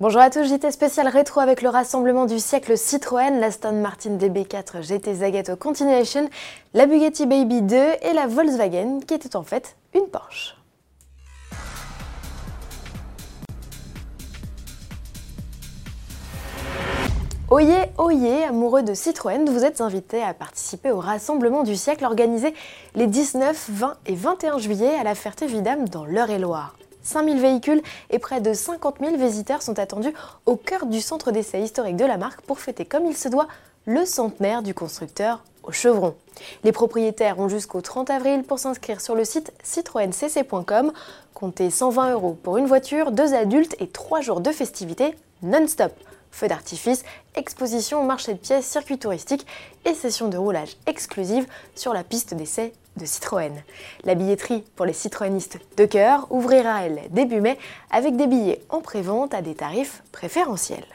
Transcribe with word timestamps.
Bonjour 0.00 0.22
à 0.22 0.30
tous, 0.30 0.44
JT 0.44 0.70
spécial 0.70 1.08
rétro 1.08 1.40
avec 1.40 1.60
le 1.60 1.68
rassemblement 1.68 2.24
du 2.24 2.38
siècle 2.38 2.78
Citroën, 2.78 3.38
l'Aston 3.38 3.82
Martin 3.82 4.16
DB4 4.16 4.80
GT 4.80 5.16
Zagato 5.16 5.56
Continuation, 5.56 6.30
la 6.72 6.86
Bugatti 6.86 7.26
Baby 7.26 7.60
2 7.60 7.76
et 7.76 8.14
la 8.14 8.26
Volkswagen 8.26 9.00
qui 9.06 9.12
était 9.12 9.36
en 9.36 9.42
fait 9.42 9.76
une 9.94 10.06
Porsche. 10.06 10.56
Oyez, 17.50 17.92
oyez, 17.98 18.44
amoureux 18.44 18.82
de 18.82 18.94
Citroën, 18.94 19.44
vous 19.50 19.66
êtes 19.66 19.82
invités 19.82 20.22
à 20.22 20.32
participer 20.32 20.90
au 20.92 20.98
rassemblement 20.98 21.62
du 21.62 21.76
siècle 21.76 22.06
organisé 22.06 22.54
les 22.94 23.06
19, 23.06 23.68
20 23.68 23.96
et 24.06 24.14
21 24.14 24.56
juillet 24.56 24.94
à 24.98 25.04
la 25.04 25.14
Ferté-Vidame 25.14 25.90
dans 25.90 26.06
l'Eure-et-Loire. 26.06 26.74
5000 27.02 27.40
véhicules 27.40 27.82
et 28.10 28.18
près 28.18 28.40
de 28.40 28.52
50 28.52 28.96
000 29.00 29.16
visiteurs 29.16 29.62
sont 29.62 29.78
attendus 29.78 30.12
au 30.46 30.56
cœur 30.56 30.86
du 30.86 31.00
centre 31.00 31.30
d'essai 31.30 31.60
historique 31.60 31.96
de 31.96 32.04
la 32.04 32.16
marque 32.16 32.42
pour 32.42 32.60
fêter 32.60 32.84
comme 32.84 33.06
il 33.06 33.16
se 33.16 33.28
doit 33.28 33.48
le 33.86 34.04
centenaire 34.04 34.62
du 34.62 34.74
constructeur 34.74 35.42
au 35.62 35.72
chevron. 35.72 36.14
Les 36.64 36.72
propriétaires 36.72 37.38
ont 37.38 37.48
jusqu'au 37.48 37.80
30 37.80 38.10
avril 38.10 38.42
pour 38.42 38.58
s'inscrire 38.58 39.00
sur 39.00 39.14
le 39.14 39.24
site 39.24 39.52
citroencc.com. 39.62 40.92
Comptez 41.34 41.70
120 41.70 42.12
euros 42.12 42.38
pour 42.42 42.58
une 42.58 42.66
voiture, 42.66 43.12
deux 43.12 43.34
adultes 43.34 43.76
et 43.80 43.88
trois 43.88 44.20
jours 44.20 44.40
de 44.40 44.50
festivités 44.50 45.14
non-stop. 45.42 45.92
Feux 46.30 46.48
d'artifice, 46.48 47.04
exposition, 47.34 48.04
marché 48.04 48.32
de 48.34 48.38
pièces, 48.38 48.66
circuit 48.66 48.98
touristique 48.98 49.46
et 49.84 49.94
session 49.94 50.28
de 50.28 50.36
roulage 50.36 50.76
exclusive 50.86 51.46
sur 51.74 51.92
la 51.92 52.04
piste 52.04 52.34
d'essai 52.34 52.72
de 52.96 53.04
Citroën. 53.04 53.62
La 54.04 54.14
billetterie 54.14 54.64
pour 54.76 54.86
les 54.86 54.92
citroënistes 54.92 55.58
de 55.76 55.84
cœur 55.84 56.26
ouvrira 56.30 56.84
elle 56.84 57.00
début 57.10 57.40
mai 57.40 57.58
avec 57.90 58.16
des 58.16 58.26
billets 58.26 58.62
en 58.68 58.80
prévente 58.80 59.34
à 59.34 59.42
des 59.42 59.54
tarifs 59.54 60.02
préférentiels. 60.12 60.86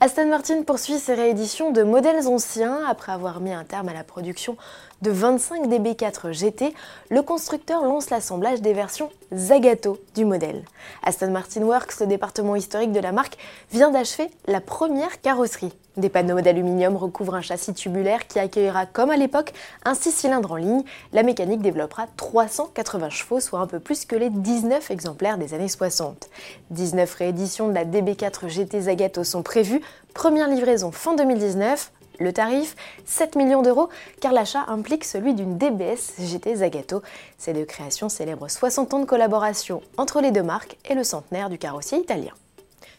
Aston 0.00 0.26
Martin 0.26 0.62
poursuit 0.64 0.98
ses 0.98 1.14
rééditions 1.14 1.70
de 1.70 1.84
modèles 1.84 2.26
anciens 2.26 2.84
après 2.86 3.12
avoir 3.12 3.40
mis 3.40 3.52
un 3.52 3.62
terme 3.62 3.88
à 3.88 3.94
la 3.94 4.02
production 4.02 4.56
de 5.02 5.10
25 5.10 5.68
DB4 5.68 6.32
GT. 6.32 6.74
Le 7.10 7.22
constructeur 7.22 7.84
lance 7.84 8.10
l'assemblage 8.10 8.60
des 8.60 8.72
versions 8.72 9.10
Zagato 9.32 9.98
du 10.14 10.24
modèle. 10.24 10.64
Aston 11.04 11.30
Martin 11.30 11.62
Works, 11.62 12.00
le 12.00 12.06
département 12.06 12.56
historique 12.56 12.92
de 12.92 13.00
la 13.00 13.12
marque, 13.12 13.38
vient 13.70 13.90
d'achever 13.90 14.30
la 14.46 14.60
première 14.60 15.20
carrosserie. 15.20 15.72
Des 15.96 16.08
panneaux 16.08 16.40
d'aluminium 16.40 16.96
recouvrent 16.96 17.36
un 17.36 17.40
châssis 17.40 17.72
tubulaire 17.72 18.26
qui 18.26 18.40
accueillera, 18.40 18.84
comme 18.84 19.10
à 19.10 19.16
l'époque, 19.16 19.52
un 19.84 19.94
6 19.94 20.10
cylindres 20.10 20.50
en 20.50 20.56
ligne. 20.56 20.82
La 21.12 21.22
mécanique 21.22 21.62
développera 21.62 22.08
380 22.16 23.10
chevaux, 23.10 23.38
soit 23.38 23.60
un 23.60 23.68
peu 23.68 23.78
plus 23.78 24.04
que 24.04 24.16
les 24.16 24.28
19 24.28 24.90
exemplaires 24.90 25.38
des 25.38 25.54
années 25.54 25.68
60. 25.68 26.28
19 26.70 27.14
rééditions 27.14 27.68
de 27.68 27.74
la 27.74 27.84
DB4 27.84 28.48
GT 28.48 28.80
Zagato 28.82 29.22
sont 29.22 29.44
prévues. 29.44 29.82
Première 30.14 30.48
livraison 30.48 30.92
fin 30.92 31.14
2019. 31.14 31.90
Le 32.20 32.32
tarif 32.32 32.76
7 33.06 33.34
millions 33.34 33.62
d'euros 33.62 33.88
car 34.20 34.32
l'achat 34.32 34.64
implique 34.68 35.04
celui 35.04 35.34
d'une 35.34 35.58
DBS 35.58 36.14
GT 36.20 36.56
Zagato. 36.56 37.02
Ces 37.38 37.52
deux 37.52 37.64
créations 37.64 38.08
célèbrent 38.08 38.48
60 38.48 38.94
ans 38.94 39.00
de 39.00 39.04
collaboration 39.04 39.82
entre 39.96 40.20
les 40.20 40.30
deux 40.30 40.42
marques 40.42 40.76
et 40.88 40.94
le 40.94 41.02
centenaire 41.02 41.50
du 41.50 41.58
carrossier 41.58 41.98
italien. 41.98 42.32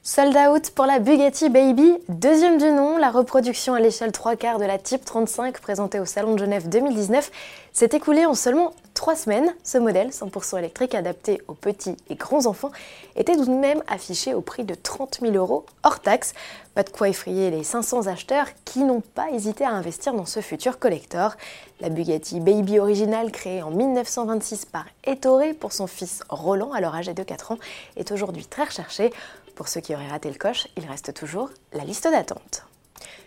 Sold 0.04 0.38
out 0.38 0.70
pour 0.70 0.86
la 0.86 1.00
Bugatti 1.00 1.50
Baby, 1.50 1.98
deuxième 2.10 2.60
du 2.60 2.72
nom, 2.72 2.98
la 2.98 3.10
reproduction 3.10 3.74
à 3.74 3.80
l'échelle 3.80 4.12
3 4.12 4.36
quarts 4.36 4.60
de 4.60 4.66
la 4.66 4.78
Type 4.78 5.04
35 5.04 5.60
présentée 5.60 6.00
au 6.00 6.06
Salon 6.06 6.34
de 6.34 6.40
Genève 6.40 6.70
2019 6.70 7.32
s'est 7.74 7.90
écoulée 7.92 8.26
en 8.26 8.36
seulement 8.36 8.74
3 9.06 9.16
semaines. 9.16 9.54
Ce 9.64 9.78
modèle 9.78 10.10
100% 10.10 10.58
électrique 10.58 10.96
adapté 10.96 11.40
aux 11.48 11.54
petits 11.54 11.96
et 12.10 12.16
grands 12.16 12.48
enfants 12.48 12.72
était 13.16 13.36
tout 13.36 13.46
de 13.46 13.52
même 13.52 13.84
affiché 13.86 14.34
au 14.34 14.42
prix 14.42 14.64
de 14.64 14.74
30 14.74 15.20
000 15.22 15.36
euros 15.36 15.64
hors 15.84 16.00
taxe. 16.00 16.34
Pas 16.74 16.82
de 16.82 16.90
quoi 16.90 17.08
effrayer 17.08 17.52
les 17.52 17.64
500 17.64 18.08
acheteurs 18.08 18.48
qui 18.66 18.80
n'ont 18.84 19.04
pas 19.14 19.30
hésité 19.30 19.64
à 19.64 19.70
investir 19.70 20.16
dans 20.16 20.26
ce 20.26 20.40
futur 20.40 20.80
collector. 20.80 21.36
La 21.82 21.90
Bugatti 21.90 22.40
Baby 22.40 22.80
originale 22.80 23.32
créée 23.32 23.62
en 23.62 23.70
1926 23.70 24.66
par 24.66 24.86
Ettore 25.04 25.54
pour 25.60 25.72
son 25.72 25.86
fils 25.86 26.24
Roland, 26.28 26.74
alors 26.74 26.96
âgé 26.96 27.14
de 27.14 27.22
4 27.22 27.52
ans, 27.52 27.60
est 27.98 28.12
aujourd'hui 28.12 28.48
très 28.48 28.64
recherchée. 28.64 29.14
Pour 29.54 29.68
ceux 29.68 29.82
qui 29.82 29.94
auraient 29.94 30.08
raté 30.08 30.30
le 30.30 30.40
coche, 30.40 30.68
il 30.78 30.86
reste 30.88 31.14
toujours 31.14 31.52
la 31.74 31.84
liste 31.84 32.06
d'attente. 32.06 32.64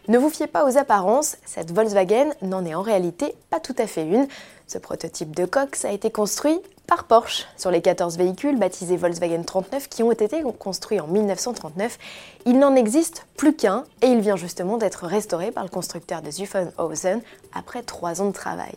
Ne 0.09 0.19
vous 0.19 0.31
fiez 0.31 0.47
pas 0.47 0.65
aux 0.65 0.79
apparences, 0.79 1.37
cette 1.45 1.71
Volkswagen 1.71 2.31
n'en 2.41 2.65
est 2.65 2.75
en 2.75 2.81
réalité 2.81 3.35
pas 3.51 3.61
tout 3.61 3.77
à 3.79 3.87
fait 3.87 4.07
une. 4.07 4.27
Ce 4.69 4.77
prototype 4.77 5.35
de 5.35 5.47
Cox 5.47 5.87
a 5.87 5.93
été 5.93 6.11
construit 6.11 6.61
par 6.87 7.05
Porsche. 7.05 7.47
Sur 7.57 7.71
les 7.71 7.81
14 7.81 8.19
véhicules 8.19 8.59
baptisés 8.59 8.99
Volkswagen 8.99 9.43
39 9.43 9.89
qui 9.89 10.03
ont 10.03 10.13
été 10.13 10.43
construits 10.59 11.01
en 11.01 11.07
1939, 11.07 11.99
il 12.45 12.59
n'en 12.59 12.77
existe 12.77 13.27
plus 13.39 13.57
qu'un 13.57 13.85
et 14.03 14.09
il 14.09 14.21
vient 14.21 14.37
justement 14.37 14.77
d'être 14.77 15.07
restauré 15.07 15.53
par 15.53 15.65
le 15.65 15.71
constructeur 15.71 16.21
de 16.21 16.31
Zuffenhausen 16.31 17.23
après 17.55 17.83
trois 17.83 18.21
ans 18.21 18.27
de 18.27 18.33
travail. 18.35 18.75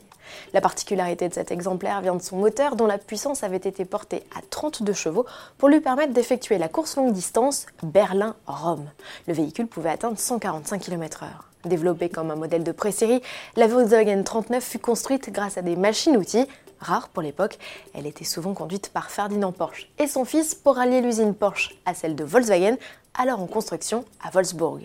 La 0.54 0.62
particularité 0.62 1.28
de 1.28 1.34
cet 1.34 1.52
exemplaire 1.52 2.00
vient 2.00 2.16
de 2.16 2.22
son 2.22 2.38
moteur 2.38 2.78
dont 2.78 2.88
la 2.88 2.98
puissance 2.98 3.44
avait 3.44 3.58
été 3.58 3.84
portée 3.84 4.24
à 4.34 4.40
32 4.50 4.94
chevaux 4.94 5.26
pour 5.58 5.68
lui 5.68 5.82
permettre 5.82 6.14
d'effectuer 6.14 6.58
la 6.58 6.70
course 6.70 6.96
longue 6.96 7.12
distance 7.12 7.66
Berlin-Rome. 7.84 8.90
Le 9.28 9.34
véhicule 9.34 9.68
pouvait 9.68 9.90
atteindre 9.90 10.18
145 10.18 10.80
km/h. 10.82 11.51
Développée 11.66 12.10
comme 12.10 12.32
un 12.32 12.36
modèle 12.36 12.64
de 12.64 12.72
pré-série, 12.72 13.22
la 13.56 13.68
Volkswagen 13.68 14.24
39 14.24 14.64
fut 14.64 14.80
construite 14.80 15.30
grâce 15.32 15.58
à 15.58 15.62
des 15.62 15.76
machines-outils 15.76 16.48
rare 16.80 17.10
pour 17.10 17.22
l'époque. 17.22 17.58
Elle 17.94 18.08
était 18.08 18.26
souvent 18.26 18.54
conduite 18.54 18.90
par 18.90 19.12
Ferdinand 19.12 19.52
Porsche 19.52 19.88
et 20.00 20.08
son 20.08 20.26
fils 20.26 20.56
pour 20.56 20.80
allier 20.80 21.02
l'usine 21.02 21.34
Porsche 21.36 21.76
à 21.86 21.94
celle 21.94 22.16
de 22.16 22.24
Volkswagen, 22.24 22.78
alors 23.14 23.42
en 23.42 23.48
construction 23.48 24.06
à 24.24 24.32
Wolfsburg. 24.32 24.82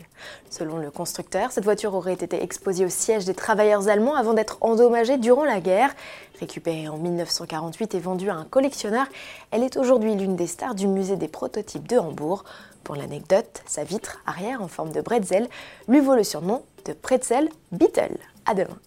Selon 0.50 0.78
le 0.78 0.90
constructeur, 0.90 1.52
cette 1.52 1.64
voiture 1.64 1.94
aurait 1.94 2.14
été 2.14 2.42
exposée 2.42 2.84
au 2.84 2.88
siège 2.88 3.24
des 3.24 3.34
travailleurs 3.34 3.88
allemands 3.88 4.16
avant 4.16 4.34
d'être 4.34 4.58
endommagée 4.60 5.16
durant 5.16 5.44
la 5.44 5.60
guerre. 5.60 5.94
Récupérée 6.40 6.88
en 6.88 6.98
1948 6.98 7.94
et 7.94 8.00
vendue 8.00 8.28
à 8.28 8.34
un 8.34 8.44
collectionneur, 8.44 9.06
elle 9.50 9.62
est 9.62 9.76
aujourd'hui 9.76 10.14
l'une 10.14 10.36
des 10.36 10.48
stars 10.48 10.74
du 10.74 10.88
musée 10.88 11.16
des 11.16 11.28
prototypes 11.28 11.88
de 11.88 11.96
Hambourg. 11.96 12.44
Pour 12.86 12.94
l'anecdote, 12.94 13.64
sa 13.66 13.82
vitre 13.82 14.22
arrière 14.26 14.62
en 14.62 14.68
forme 14.68 14.92
de 14.92 15.00
bretzel 15.00 15.48
lui 15.88 15.98
vaut 15.98 16.14
le 16.14 16.22
surnom 16.22 16.62
de 16.84 16.92
Pretzel 16.92 17.48
Beetle. 17.72 18.16
À 18.44 18.54
demain. 18.54 18.78